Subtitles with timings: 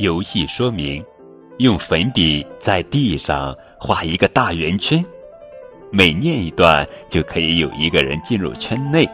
[0.00, 1.04] 游戏说明：
[1.58, 5.04] 用粉笔在地上画一个大圆圈，
[5.92, 9.04] 每念一段就可以有一个人进入圈内。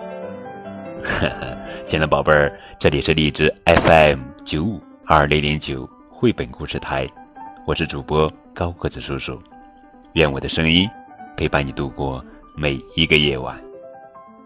[1.03, 7.05] 呵呵，亲爱的宝贝儿，这里是荔枝 FM 九五二零零九绘本故事台，
[7.67, 9.43] 我是主播高个子叔叔，
[10.13, 10.89] 愿我的声音
[11.37, 12.25] 陪伴你度过
[12.55, 13.61] 每一个夜晚。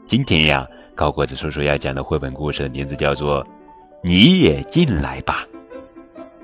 [0.06, 3.45] 今天呀，高个子叔叔要讲的绘本故事的名字叫做
[4.02, 5.46] 《你也进来吧》。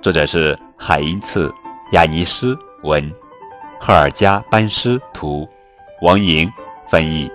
[0.07, 1.49] 作者是海因茨·
[1.91, 3.13] 亚尼斯文，
[3.81, 5.45] 赫尔加班斯图，
[6.01, 6.49] 王莹
[6.87, 7.29] 翻译。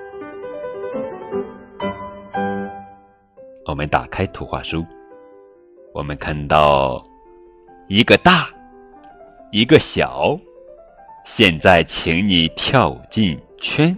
[3.65, 4.85] 我们打开图画书，
[5.93, 7.03] 我们看到
[7.89, 8.47] 一个大，
[9.51, 10.39] 一个小。
[11.25, 13.93] 现在，请你跳进圈。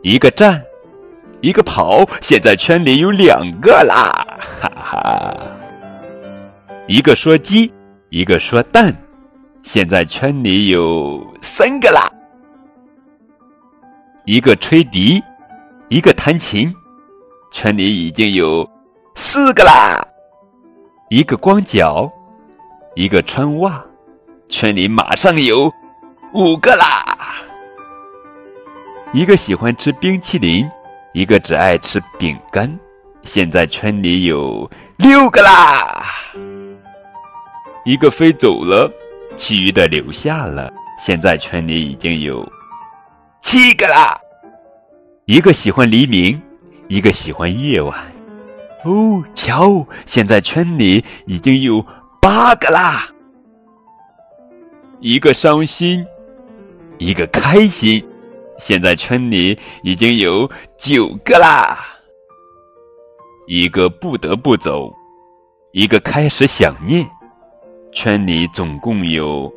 [0.00, 0.64] 一个站，
[1.42, 2.02] 一个跑。
[2.22, 4.10] 现在圈里有两个啦，
[4.58, 5.34] 哈哈。
[6.86, 7.72] 一个说鸡，
[8.10, 8.94] 一个说蛋，
[9.62, 12.12] 现在圈里有三个啦。
[14.26, 15.22] 一个吹笛，
[15.88, 16.70] 一个弹琴，
[17.50, 18.68] 圈里已经有
[19.14, 19.98] 四个啦。
[21.08, 22.12] 一个光脚，
[22.94, 23.82] 一个穿袜，
[24.50, 25.72] 圈里马上有
[26.34, 27.16] 五个啦。
[29.14, 30.68] 一个喜欢吃冰淇淋，
[31.14, 32.78] 一个只爱吃饼干，
[33.22, 36.04] 现在圈里有六个啦。
[37.84, 38.90] 一个飞走了，
[39.36, 40.72] 其余的留下了。
[40.98, 42.46] 现在圈里已经有
[43.42, 44.18] 七个啦。
[45.26, 46.40] 一个喜欢黎明，
[46.88, 47.98] 一个喜欢夜晚。
[48.84, 51.84] 哦，瞧，现在圈里已经有
[52.22, 53.06] 八个啦。
[55.00, 56.06] 一个伤心，
[56.96, 58.02] 一个开心。
[58.58, 61.78] 现在圈里已经有九个啦。
[63.46, 64.90] 一个不得不走，
[65.72, 67.06] 一个开始想念。
[67.94, 69.50] 圈里总共有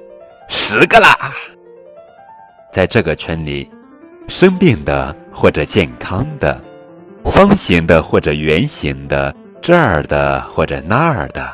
[0.47, 1.33] 十个啦，
[2.71, 3.67] 在这个圈里，
[4.27, 6.61] 生病的或者健康的，
[7.25, 11.51] 方形的或者圆形的，这儿的或者那儿的，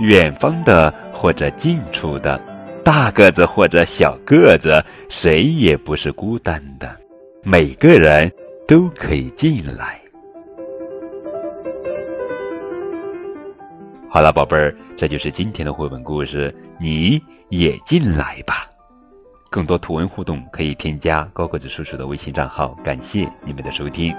[0.00, 2.38] 远方的或者近处的，
[2.84, 6.94] 大个子或者小个子，谁也不是孤单的，
[7.42, 8.30] 每个人
[8.66, 9.98] 都可以进来。
[14.10, 16.54] 好了，宝贝儿，这就是今天的绘本故事。
[16.80, 18.66] 你也进来吧。
[19.50, 22.68] 更多图文互动可以添加高个子叔叔的微信账号。
[22.82, 24.14] 感谢你们的收听。